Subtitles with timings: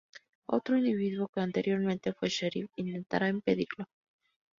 [0.47, 3.85] Otro individuo que anteriormente fue sheriff, intentará impedirlo.